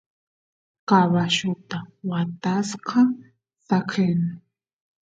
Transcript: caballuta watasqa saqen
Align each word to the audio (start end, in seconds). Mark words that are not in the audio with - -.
caballuta 0.87 1.77
watasqa 2.09 2.99
saqen 3.67 4.19